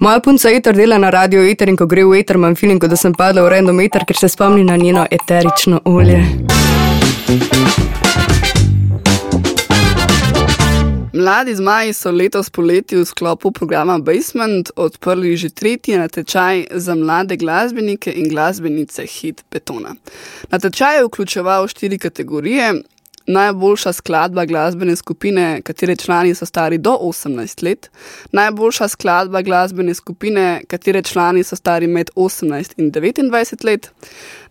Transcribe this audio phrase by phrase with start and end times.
[0.00, 2.96] Moja punca Eter dela na radio Eter in ko gre v Eter, imam feeling, da
[2.96, 6.22] sem padla v random Eter, ker se spomni na njeno eterično olje.
[11.12, 17.36] Mladi zmaji so letos poleti v sklopu programa Basement odprli že tretji natečaj za mlade
[17.36, 19.94] glasbenike in glasbenice Hit Betona.
[20.48, 22.72] Natečaj je vključeval štiri kategorije,
[23.32, 27.90] najboljša skladba glasbene skupine, katere člani so stari do 18 let,
[28.32, 33.90] najboljša skladba glasbene skupine, katere člani so stari med 18 in 29 let,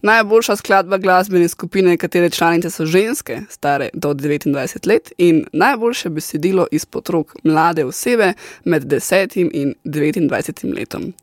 [0.01, 6.67] najboljša skladba glasbene skupine, katere članice so ženske, stare do 29 let, in najboljše besedilo
[6.71, 11.13] izpod rok mlade osebe med 10 in 29 letom.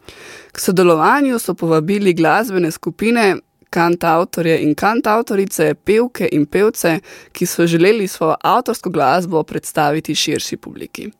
[0.52, 3.36] K sodelovanju so povabili glasbene skupine,
[3.70, 6.98] kantautorje in kantautorice, pevke in pevce,
[7.32, 11.10] ki so želeli svojo avtorsko glasbo predstaviti širši publiki.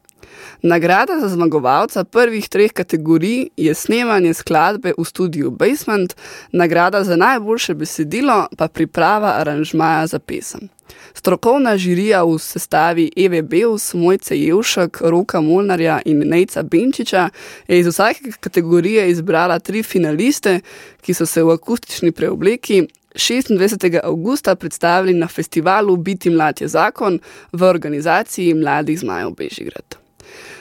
[0.62, 6.16] Nagrada za zmagovalca prvih treh kategorij je snemanje skladbe v studiu Basement,
[6.52, 10.68] nagrada za najboljše besedilo pa priprava aranžmaja za pesem.
[11.14, 17.28] Strokovna žirija v sestavi Eve Beus, Mojce Jevšek, Roka Molnarja in Nejca Benčiča
[17.68, 20.60] je iz vsake kategorije izbrala tri finaliste,
[21.00, 22.86] ki so se v akustični preobleki
[23.16, 24.00] 26.
[24.02, 27.20] augusta predstavili na festivalu Biti mlad je zakon
[27.52, 30.05] v organizaciji Mladih zmajev Bežigrad.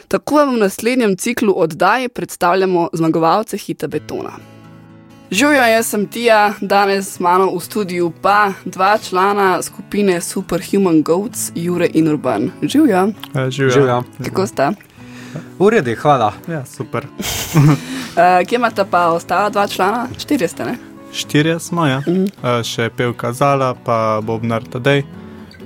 [0.08, 4.32] Tako vam v naslednjem ciklu oddaji predstavljamo zmagovalce hita betona.
[5.32, 11.52] Živijo, jaz sem Tija, danes z mano v studiu pa dva člana skupine Superhuman Goats,
[11.56, 12.52] Jure in Urban.
[12.62, 13.08] Živijo.
[13.36, 14.04] E, Živijo.
[14.26, 14.74] Kako sta?
[15.60, 16.34] Uredi, hvala.
[16.48, 17.06] Ja, super.
[17.06, 17.64] uh,
[18.48, 20.08] kje imate pa ostala dva člana?
[20.20, 20.78] Štirje ste, ne?
[21.14, 22.02] Štirje smo, ja.
[22.08, 22.24] Mm.
[22.24, 25.04] Uh, še pevka Zala, pa Bobnar Tadej.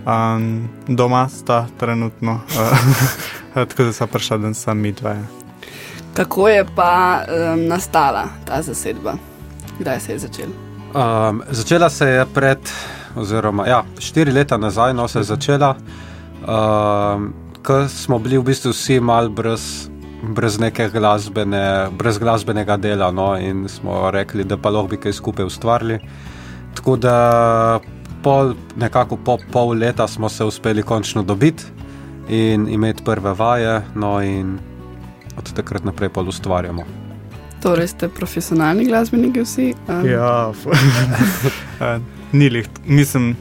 [0.05, 2.77] Um, doma sta trenutno, uh,
[3.53, 5.09] tako da so prišla, da sem mi dva.
[5.09, 5.23] Ja.
[6.13, 9.13] Kako je pa um, nastala ta zasedba?
[9.79, 10.51] Kdaj se je začela?
[10.93, 12.59] Um, začela se je pred,
[13.15, 15.75] oziroma ja, štiri leta nazaj, no se je začela,
[16.41, 19.89] um, ko smo bili v bistvu vsi mal brez,
[20.23, 25.13] brez neke glasbene, brez glasbenega dela, no, in smo rekli, da pa lahko bi kaj
[25.13, 25.99] skupaj ustvarili.
[26.75, 27.79] Tako da
[28.23, 31.63] pol, nekako po pol leta smo se uspeli končno dobiti
[32.29, 34.59] in imeti prve vaje, no in
[35.37, 36.83] od takrat naprej pa ustvarjamo.
[37.61, 39.73] Torej ste profesionalni glasbeniki vsi?
[39.87, 40.05] Um.
[40.07, 40.51] Ja,
[42.39, 43.35] ni lih, mislim.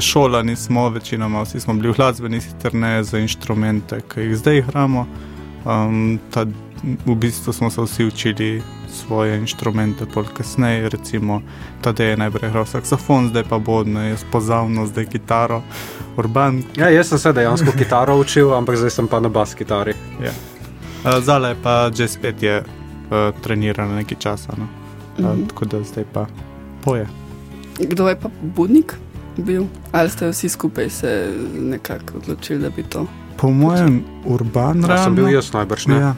[0.00, 5.06] Šola nismo, večinoma vsi smo bili glasbeni, sicer ne za inštrumente, ki jih zdaj igramo.
[5.64, 6.44] Um, ta,
[7.06, 8.62] v bistvu smo se vsi učili
[8.92, 11.40] svoje inštrumente, pol kasneje, recimo,
[11.80, 15.62] tada je najprej igral saksofon, zdaj pa bodno, jaz pozavno, zdaj kitaro,
[16.16, 16.62] urban.
[16.76, 19.94] Ja, jaz sem se dejansko kitaro učil, ampak zdaj sem pa na bas kitari.
[20.22, 20.34] Ja.
[21.20, 24.68] Zala je pa že spet je uh, trenirala nekaj časa, no.
[25.18, 26.26] uh, tako da zdaj pa
[26.84, 27.08] poje.
[27.78, 28.94] Kdo je pa budnik
[29.36, 29.64] bil?
[29.92, 33.06] Ali ste vsi skupaj se nekako odločili, da bi to?
[33.36, 34.84] Po mojem, urban.
[34.88, 35.96] Ja, sem bil jaz najbrž ne.
[35.96, 36.14] Ja.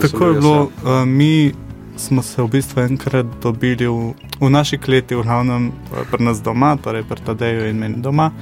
[0.00, 1.52] Tako je bilo, uh, mi
[1.96, 5.72] smo se v bistvu enkrat dobili v, v naši kleti, v glavnem
[6.10, 8.32] pri nas doma, torej pri Tadeju in meni doma.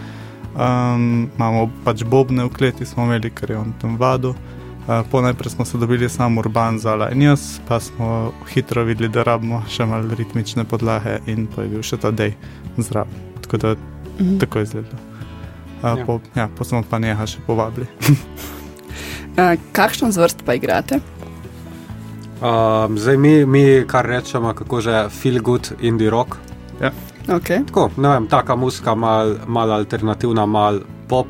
[0.50, 4.34] Um, imamo pač bobne v kleti, smo imeli, ker je on tam vadu.
[4.88, 9.22] Uh, Ponajprej smo se dobili samo urban zala in jaz, pa smo hitro videli, da
[9.22, 12.34] rabimo še malo ritmične podlage in pa je bil še Tadej
[12.78, 13.14] zraven.
[13.44, 13.74] Tako da
[14.18, 14.38] mhm.
[14.38, 14.98] tako je izgledalo.
[15.80, 16.06] Uh, ja.
[16.06, 17.86] Po, ja, pa smo pa neha še povabili.
[19.38, 21.00] uh, kakšno zvrst pa igrate?
[22.40, 26.36] Um, zdaj mi, mi kar rečemo, kako že feel good indie rock.
[26.80, 26.92] Ja.
[27.28, 27.66] Okay.
[27.66, 31.26] Tako, ne vem, taka muska, malo mal alternativna, malo pop,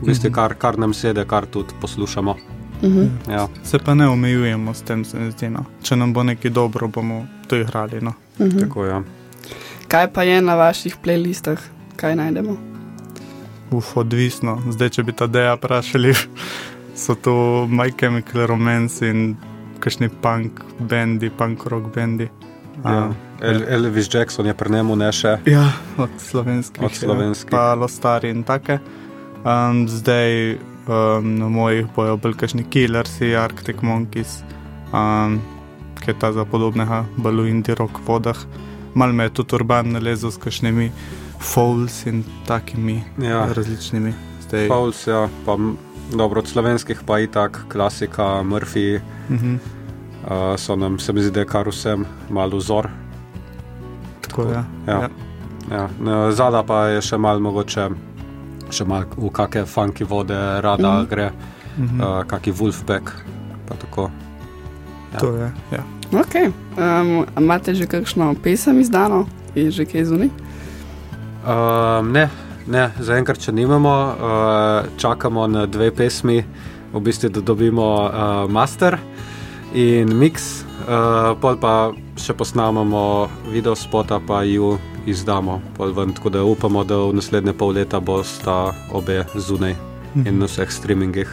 [0.00, 0.34] v bistvu mm -hmm.
[0.34, 2.36] kar, kar nam sedi, kar tudi poslušamo.
[2.82, 3.32] Mm -hmm.
[3.32, 3.48] ja.
[3.62, 5.48] Se pa ne omejujemo s tem, se mi zdi.
[5.48, 5.64] No.
[5.82, 8.00] Če nam bo nekaj dobro, bomo to igrali.
[8.00, 8.12] No.
[8.38, 8.60] Mm -hmm.
[8.60, 9.02] Tako, ja.
[9.88, 11.58] Kaj pa je na vaših playlistah,
[11.96, 12.56] kaj najdemo?
[13.70, 14.62] Uf, odvisno.
[14.70, 16.14] Zdaj, če bi ta deja vprašali,
[17.02, 19.36] so to My Chemical Romance in
[19.82, 22.30] kakšni punk bendi, punk rock bendi.
[22.84, 23.10] Ja.
[23.42, 25.36] El, Elvis Jackson je prenemo ne še.
[25.50, 25.66] Ja,
[26.00, 26.84] od slovenskih.
[26.86, 27.50] Od slovenskih.
[27.50, 28.78] Pa Lostari in take.
[29.42, 30.54] Um, zdaj
[30.86, 34.40] um, na mojih bojo bolj kakšni killersi, Arctic Monkeys,
[34.94, 35.40] um,
[35.98, 38.38] ki je ta za podobnega balu indie rock vodah.
[38.94, 40.90] Mal me je tudi urban nalezel s kakšnimi
[41.42, 43.48] fouls in takimi ja.
[43.52, 44.14] različnimi.
[44.46, 44.68] Zdaj...
[44.68, 45.56] Fouls, ja, pa
[46.18, 49.00] dobro, od slovenskih pa je tako, klasika, Murphy.
[49.28, 49.58] Uh -huh.
[50.24, 52.88] uh, so nam, se mi zdi, da je kar vsem malo vzor.
[54.20, 54.64] Tako, ja.
[54.86, 55.08] Ja.
[55.70, 55.88] Ja.
[56.06, 56.32] Ja.
[56.32, 57.88] Zada pa je še malo mogoče,
[58.70, 61.08] še malo v kakšne funky vode, rada uh -huh.
[61.08, 61.26] gre,
[61.78, 62.20] uh -huh.
[62.20, 63.12] uh, kakšen Wolfpack.
[65.12, 65.18] Ja.
[65.18, 65.52] To je.
[65.72, 65.84] Ja.
[66.12, 66.52] Okay.
[66.76, 70.30] Um, imate že kakšno pesem izdano, je že kaj zunaj?
[71.42, 72.30] Um, ne,
[72.66, 76.42] ne, zaenkrat še nimamo, uh, čakamo na dve pesmi,
[76.92, 78.98] v bistvu, da dobimo uh, master
[79.74, 84.76] in mix, uh, pol pa še posnamemo video spota, pa ju
[85.06, 85.60] izdamo.
[85.78, 89.74] Ven, tako da upamo, da v naslednje pol leta bosta obe zunaj
[90.26, 91.30] in na vseh streamingih.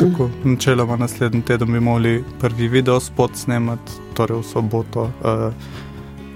[0.00, 5.10] Tako, načeloma naslednji teden bi mogli prvi video spot snemati, torej v soboto.
[5.24, 5.50] Uh,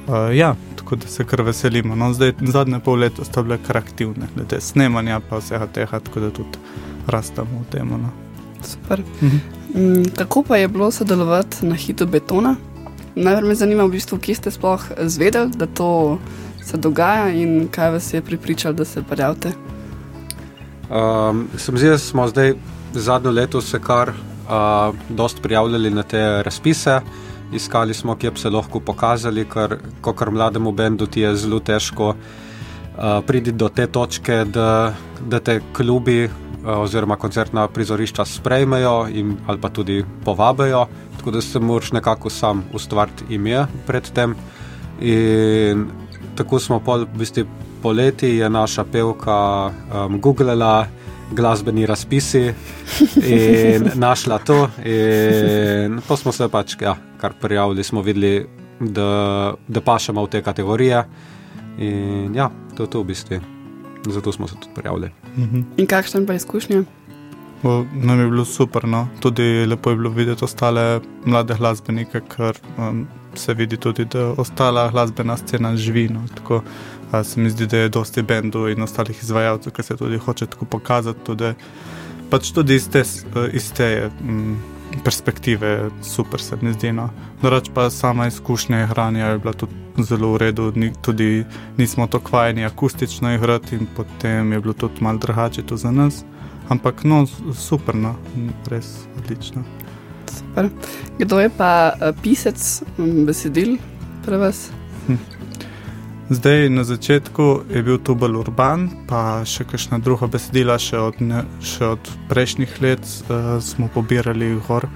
[0.09, 1.97] uh, ja, tako da se kar veselimo.
[1.97, 6.21] No, zdaj, zadnje pol leta sta bile kar aktivne, glede snemanja pa vsega tega, tako
[6.21, 6.59] da tudi
[7.07, 7.89] rastamo v tem.
[7.89, 8.11] No.
[8.63, 9.03] Super.
[9.23, 9.37] Mhm.
[9.75, 12.57] Mm, kako pa je bilo sodelovati na hitu betona?
[13.15, 16.19] Najprej me zanima, v bistvu, kje ste sploh zvedeli, da to
[16.63, 19.53] se dogaja in kaj vas je pripričalo, da se prijavite.
[20.91, 22.55] Um, se mi zdi, da smo zdaj
[22.93, 27.01] zadnjo leto se kar uh, dost prijavljali na te razpise.
[27.53, 32.09] Iskali smo, kje bi se lahko pokazali, ker kot mlademu bendu ti je zelo težko
[32.09, 36.31] uh, priti do te točke, da, da te klubi uh,
[36.79, 40.87] oziroma koncertna prizorišča sprejmejo in, ali pa tudi povabijo.
[41.19, 44.35] Tako da se moraš nekako sam ustvariti ime pred tem.
[45.01, 45.87] In
[46.37, 47.47] tako smo pol, v bistvu
[47.83, 50.87] poleti je naša pevka um, googlala
[51.35, 52.55] glasbeni razpisi
[53.17, 54.69] in našla to.
[54.85, 58.47] In pa smo se pač ja, kar prijavili, smo videli,
[58.81, 61.05] da, da pašemo v te kategorije.
[61.79, 63.41] In ja, to je to v bistvu.
[64.07, 65.11] Zato smo se tudi prijavili.
[65.37, 65.63] Mhm.
[65.77, 66.85] In kakšne pa izkušnje?
[67.65, 69.09] O, Nam je bilo super, no.
[69.21, 74.91] tudi lepo je bilo videti ostale mlade glasbenike, ker um, se vidi tudi, da ostala
[74.91, 76.09] glasbena scena živi.
[76.09, 76.27] No.
[76.35, 76.63] Tako,
[77.23, 80.65] se mi zdi, da je dosti bendov in ostalih izvajalcev, ki se tudi hoče tako
[80.65, 81.21] pokazati.
[81.21, 81.53] Tudi,
[82.31, 83.23] pač tudi iz te, s-
[83.53, 84.57] iz te mm,
[85.05, 86.93] perspektive super se mi zdi.
[86.93, 87.11] No.
[87.43, 91.45] Drugač pa sama izkušnja igranja je bila tudi zelo v redu, ni, tudi
[91.77, 96.25] nismo to kvajeni akustično igrati in potem je bilo tudi malo drugače to za nas.
[96.69, 98.15] Ampak no, super, no,
[98.67, 98.87] res
[99.19, 99.63] odlično.
[100.29, 100.69] Super.
[101.19, 103.77] Kdo je pa eh, pisec mm, besedil
[104.25, 104.71] pri vas?
[106.31, 111.21] Zdaj na začetku je bil tu bolj urban, pa še kakšna druga besedila, še od,
[111.21, 114.89] ne, še od prejšnjih let uh, smo pobirali gor.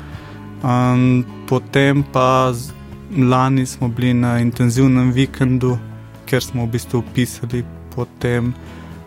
[0.64, 2.72] Um, potem pa z,
[3.12, 5.76] lani smo bili na intenzivnem vikendu,
[6.25, 7.60] kjer smo v bistvu pisali
[7.92, 8.54] potem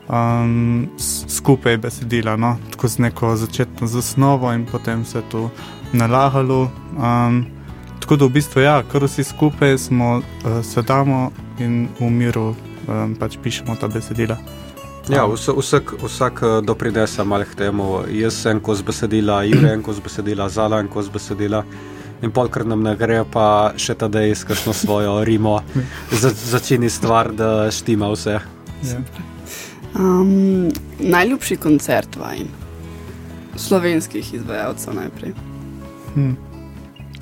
[0.06, 0.86] um,
[1.26, 2.60] skupaj besedila, no?
[2.70, 5.50] tako z neko začetno zasnovo in potem se je to
[5.90, 6.70] nalagalo.
[6.94, 7.48] Um,
[7.98, 12.52] tako da v bistvu, ja, kar vsi skupaj smo, uh, sedamo in v miru
[12.88, 14.38] um, pač pišemo ta besedila.
[15.10, 18.04] Ja, vsak, vsak, vsak eh, doprinese malo k temu.
[18.08, 21.64] Jaz sem kos besedila, Jure en kos besedila, Zala en kos besedila.
[22.22, 25.58] In polkrat nam ne gre, pa še ta dej s kakšno svojo rimo,
[26.22, 28.38] za, začini stvar, da štima vse.
[28.86, 29.02] Ja.
[29.98, 30.70] Um,
[31.00, 32.48] najljubši koncert vajen,
[33.58, 35.34] slovenskih izvajalcev najprej.
[36.14, 36.36] Hm.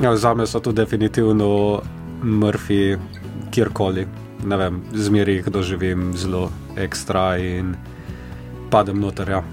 [0.04, 1.82] Ja, za me so to definitivno
[2.24, 2.98] mrfi,
[3.52, 4.08] kjerkoli.
[4.48, 7.76] Ne vem, zmeri jih doživim zelo ekstra in
[8.72, 9.30] padem noter.
[9.30, 9.44] Ja.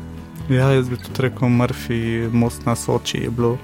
[0.48, 3.56] ja, jaz bi tudi rekel, Murphy, most na Soči je bilo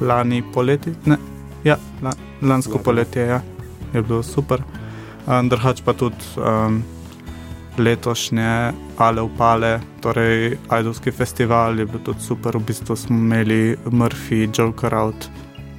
[0.00, 0.94] lani poleti.
[1.06, 1.16] Ne,
[1.64, 2.12] ja, la,
[2.42, 2.84] lansko Lani.
[2.84, 3.40] poletje ja,
[3.94, 4.62] je bilo super.
[5.26, 6.82] Um, Drugač pa tudi um,
[7.78, 12.56] letošnje Ale upale, torej Ajdovski festival je bil tudi super.
[12.56, 15.28] V bistvu smo imeli Murphy, Joker out,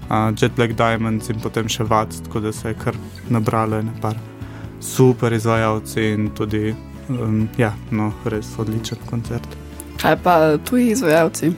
[0.09, 2.97] uh, Jet Black Diamonds in potem še Vac, tako da se je kar
[3.29, 4.17] nabralo ene par
[4.81, 6.75] super izvajalci in tudi,
[7.09, 9.57] um, ja, no, res odličen koncert.
[10.01, 11.51] Kaj pa tuji izvajalci?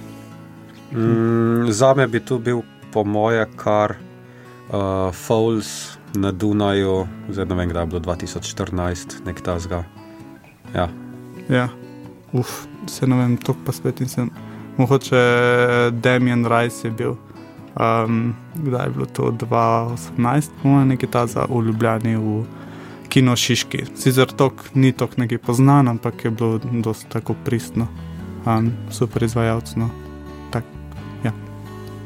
[0.92, 2.64] Mm, za me bi tu bil,
[2.94, 9.44] po moje, kar uh, Fowls na Dunaju, zdaj ne vem, kdaj je bilo 2014, nek
[9.46, 9.84] tasga.
[10.74, 10.88] Ja,
[11.50, 11.70] Ja,
[12.32, 14.30] uf, se ne vem, to pa spet nisem.
[14.78, 15.22] Mogoče
[15.92, 17.16] Damien Rice je bil,
[17.80, 22.44] um, kdaj je bilo to 2018, moja nekaj ta za v Ljubljani v
[23.10, 23.86] Kino Šiški.
[23.96, 27.88] Sicer tok ni tok neki poznan, ampak je bilo dosta tako pristno,
[28.46, 29.76] um, super izvajalec.
[29.76, 29.90] No.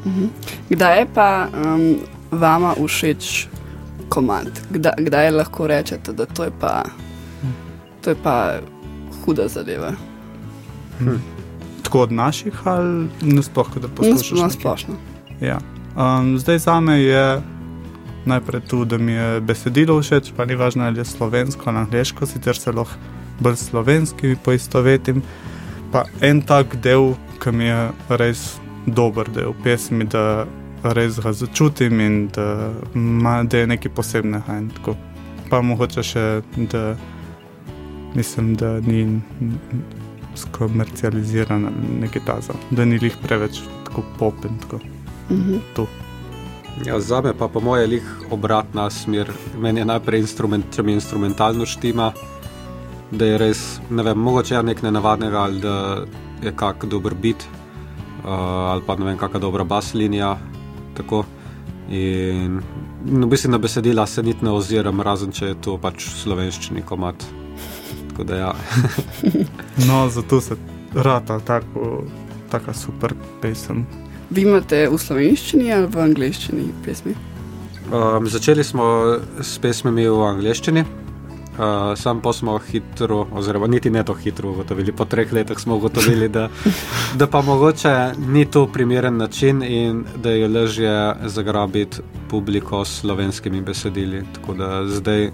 [0.05, 0.25] Mhm.
[0.69, 1.95] Kdaj je pa um,
[2.31, 3.47] vama všeč
[4.09, 4.51] komand?
[4.69, 6.83] Kdaj, kdaj lahko rečete, da to je pa,
[8.01, 8.59] to je pa
[9.25, 9.91] huda zadeva?
[11.83, 14.49] Tako od naših ali nasploh, da nekaj?
[14.49, 14.95] splošno.
[15.43, 15.59] Ja.
[15.97, 17.41] Um, zdaj za me je
[18.25, 22.25] najprej tu, da mi je besedilo všeč, pa ni važno, ali je slovensko ali angliško,
[22.25, 22.95] sicer se lahko
[23.39, 25.21] bolj slovenski poistovetim.
[25.91, 28.43] Pa en tak del, ki mi je res
[28.85, 30.45] dober del pesmi, da
[30.83, 34.61] res ga začutim in da, ima, da je nekaj posebnega.
[35.49, 36.25] Pa mogoče še,
[36.71, 36.95] da
[38.15, 39.21] mislim, da ni
[40.35, 45.02] skomercializiran ali nekaj taza, da ni lih preveč tako pop in tako.
[45.29, 45.59] Mhm.
[46.85, 49.31] Ja, za me pa po moje lih obratna smer.
[49.57, 52.11] Meni je najprej instrument, če mi instrumentalno štima,
[53.11, 55.75] da je res, ne vem, mogoče je nekaj nenavadnega ali da
[56.41, 57.45] je kak dober bit
[58.23, 58.29] uh,
[58.73, 60.37] ali pa ne vem, kakšna dobra bas linija.
[60.97, 61.23] Tako.
[61.89, 62.61] In
[63.05, 66.81] no, v bistvu na besedila se niti ne oziram, razen če je to pač slovenščini
[66.81, 67.25] komat.
[68.09, 68.53] Tako da ja.
[69.87, 70.55] No, zato se
[70.93, 72.03] rata tako,
[72.49, 73.85] taka super pesem.
[74.33, 77.13] Vi imate v slovenščini ali v angleščini pesmi?
[77.93, 78.85] Um, začeli smo
[79.37, 84.95] s pesmimi v angleščini, uh, sam pa smo hitro, oziroma niti ne to hitro ugotovili,
[84.95, 86.47] po treh letih smo ugotovili, da,
[87.19, 87.93] da pa mogoče
[88.33, 90.97] ni to primeren način in da je lažje
[91.29, 94.25] zagrabiti publiko s slovenskimi besedili.
[94.33, 95.29] Tako da zdaj,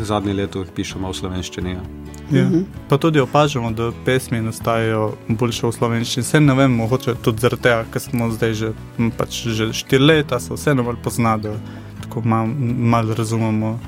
[0.00, 1.76] zadnje leto jih pišemo v slovenščini.
[1.76, 1.97] ja.
[2.30, 2.44] Ja.
[2.44, 2.62] Mhm.
[2.88, 6.24] Pa tudi opažamo, da pesmi nastajajo boljše v slovenščini.
[6.24, 8.72] Se ne vem, mogoče tudi zaradi tega, ker smo zdaj že,
[9.16, 11.54] pač že štiri leta, se vseeno bolj pozna, da
[12.02, 12.52] tako malo
[12.92, 13.78] mal razumemo,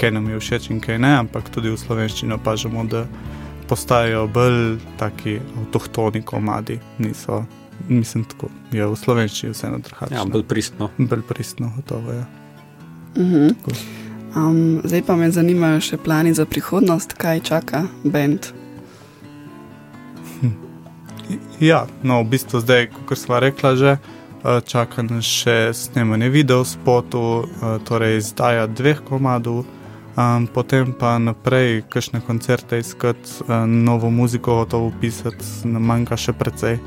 [0.00, 3.04] kaj nam je všeč in kaj ne, ampak tudi v slovenščini opažamo, da
[3.68, 6.80] postajajo bolj taki avtohtoni komadi.
[6.98, 7.44] Niso,
[7.88, 10.14] mislim, tako je v slovenščini vseeno drugače.
[10.14, 10.90] Ja, bolj pristno.
[10.98, 12.24] bolj pristno, gotovo je.
[13.16, 13.48] Mhm.
[13.60, 13.99] Tako.
[14.36, 18.52] Um, zdaj pa me zanimajo še plani za prihodnost, kaj čaka bend.
[21.60, 27.28] Ja, no, v bistvu zdaj, kot smo rekla, že eh, čaka nas še snemanje videospotov,
[27.44, 29.66] eh, torej izdaja dveh komadov,
[30.16, 36.32] um, potem pa naprej, kakšne koncerte iskati, uh, novo muziko gotovo pisati, nam manjka še
[36.32, 36.80] precej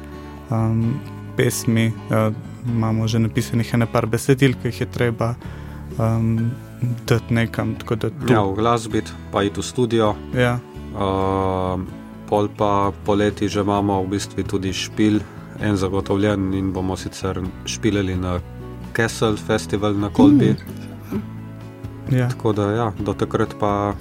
[0.50, 0.98] um,
[1.38, 1.92] pesmi.
[2.10, 2.34] Uh,
[2.66, 5.36] imamo že napisanih ene par besedil, ki jih je treba
[6.00, 6.52] um,
[7.06, 7.76] dati nekam.
[7.76, 10.16] tako da tu- Ja, v glasbi, pa iti v studio.
[10.34, 10.60] ja,
[10.94, 11.82] Uh,
[12.28, 12.70] pol pa
[13.04, 15.20] poleti že imamo v bistvu tudi špil,
[15.60, 17.34] en zagotovljen in bomo sicer
[17.66, 18.40] špilili na
[18.92, 20.54] Kessel Festival na Kolbi.
[21.12, 21.22] Mm.
[22.12, 22.30] ja.
[22.30, 23.94] Tako da ja, do takrat pa.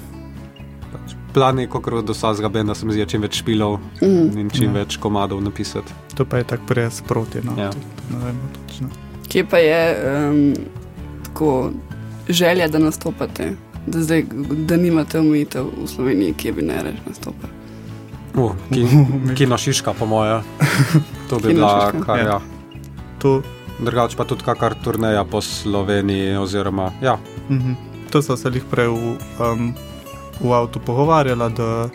[0.93, 4.39] Pač Plani, kot do vsakega benda, se mi zdi, čim več špilov Mhm.
[4.39, 4.73] in čim Ja.
[4.75, 5.93] več komadov napisati.
[6.15, 7.41] to pa je tako prej sproti.
[7.41, 7.71] No, Ja.
[8.11, 8.89] ne vemo točno.
[9.29, 9.81] Kje pa je
[10.21, 10.55] um,
[11.25, 11.71] tako
[12.33, 13.53] želja, da nastopate,
[13.87, 14.25] da, zdaj,
[14.69, 17.53] da nimate omejitev v Sloveniji, kje bi ne reč nastopali?
[18.35, 18.87] Uh, ki,
[19.37, 20.41] kino Šiška, po moje.
[21.31, 22.27] To bi bila kar Ja.
[22.27, 22.41] ja.
[23.19, 23.43] To,
[23.83, 27.73] Drugače pa tudi kakar turneja po Sloveniji, oziroma ja, Mhm.
[28.11, 29.75] To so se jih prej v, um,
[30.41, 31.89] v avtu pogovarjala, da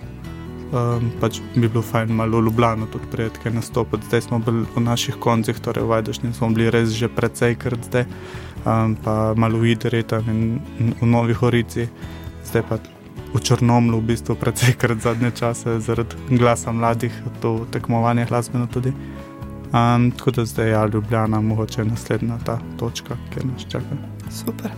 [0.73, 4.07] um, pač bi bilo fajn malo v Ljubljano tudi prijeti kaj nastopiti.
[4.07, 7.85] Zdaj smo bili v naših koncih, torej v Vajdašni smo bili res že precej krat
[7.85, 8.05] zdaj,
[8.65, 10.59] um, pa malo v Idretu in
[11.01, 11.87] v Novi Horici,
[12.45, 12.77] zdaj pa
[13.33, 18.93] v Črnomlu v bistvu precej krat zadnje čase zaradi glasa mladih, to tekmovanje glasbeno tudi.
[19.67, 23.99] Um, tako da zdaj je ja, Ljubljana mogoče naslednja ta točka, kjer nas čaka.
[24.31, 24.71] Super.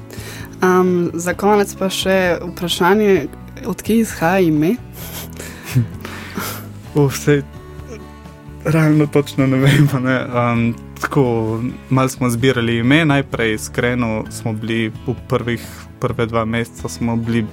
[0.64, 3.28] Um, za konec pa še vprašanje,
[3.70, 4.76] odkje izhaja ime?
[6.96, 7.44] Vse,
[8.66, 10.00] realno točno ne vemo.
[10.02, 10.18] Ne.
[10.26, 15.62] Um, tako, malo smo zbirali ime, najprej iskreno smo bili v prvih
[16.00, 17.46] prve dva meseca, smo bili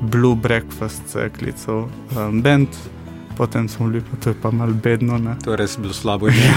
[0.00, 2.68] Blue Breakfast, se je klical um, band,
[3.36, 5.18] potem smo bili, pa to pa malo bedno.
[5.18, 5.36] Ne.
[5.44, 6.52] to je res bilo slabo ime.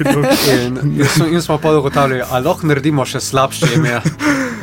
[0.00, 0.30] Drugega.
[0.56, 4.00] In, in, smo, in smo pa ugotavljali, ali lahko naredimo še slabše ime.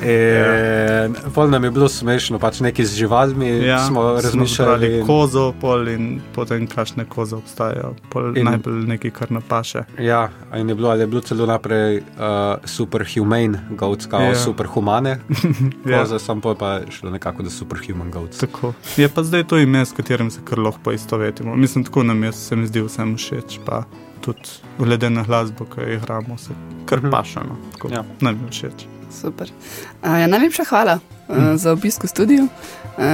[0.01, 4.87] In pol nam je bilo smešno, pač nekaj z živalmi ja, smo razmišljali.
[4.87, 9.83] zbrali kozo, pol in potem kašne koze obstajajo, pol In- najbolj nekaj, kar napaše.
[9.99, 12.03] Ja, in je bilo, ali je bilo celo naprej uh,
[12.65, 14.35] superhuman goats, kao Ja.
[14.37, 15.19] superhumane.
[15.85, 15.99] Ja.
[15.99, 18.37] Koze, sam pa je šlo nekako, da superhuman goats.
[18.37, 18.73] Tako.
[18.97, 20.91] Je pa zdaj to ime, s katerim se kar lahko
[21.31, 21.55] poistovetimo.
[21.55, 23.59] Mislim, tako nam je, se mi zdi vsem všeč.
[23.65, 23.83] Pa
[24.21, 26.49] tudi glede na glasbo, ki jo igramo, se
[26.85, 27.11] kar Mhm.
[27.11, 27.57] pašamo.
[27.71, 28.03] Tako Ja.
[28.21, 28.85] nam je všeč.
[29.11, 29.49] Super.
[30.03, 32.49] Uh, ja, najlepša hvala uh, za obisk v studiu uh,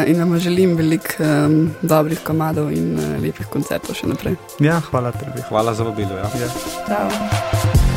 [0.08, 4.36] in vam želim veliko um, dobrih komadov in uh, lepih koncertov še naprej.
[4.60, 5.40] Ja, hvala tebi.
[5.50, 6.12] Hvala za vabilo.
[6.12, 6.28] Ja.
[6.36, 6.48] Ja.
[6.86, 7.08] Ciao.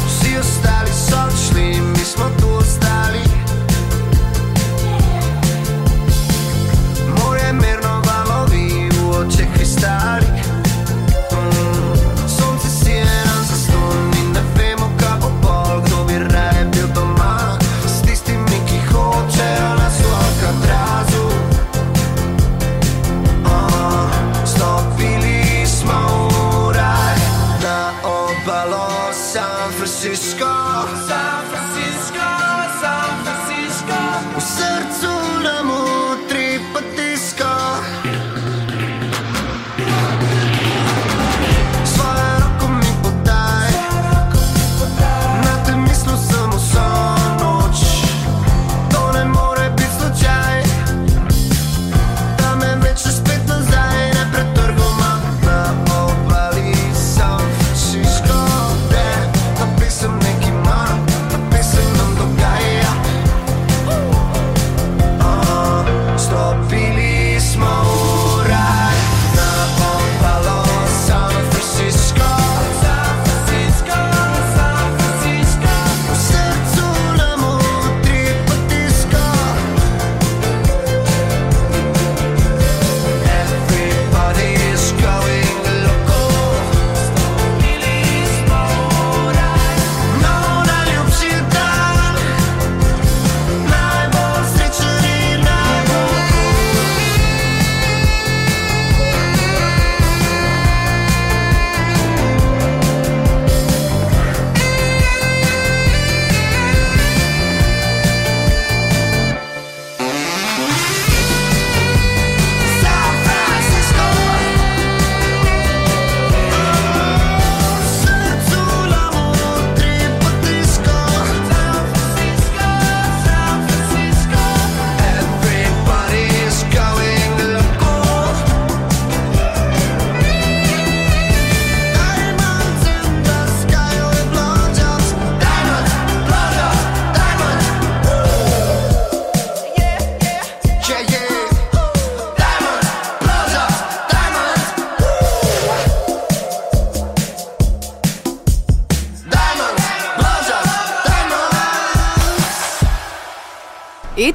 [0.06, 3.27] Vsi ostali so odšli, mi smo tu ostali.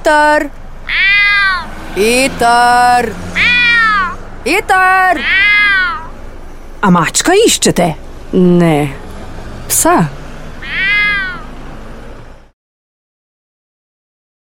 [0.04, 0.50] Itar!
[1.96, 3.06] Itar!
[4.44, 5.20] Itar!
[6.84, 7.88] A mačka iščete?
[8.36, 8.92] Ne,
[9.72, 9.96] psa.